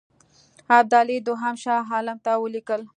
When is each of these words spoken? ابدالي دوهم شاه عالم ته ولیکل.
ابدالي 0.79 1.17
دوهم 1.27 1.55
شاه 1.63 1.83
عالم 1.93 2.17
ته 2.25 2.31
ولیکل. 2.43 2.81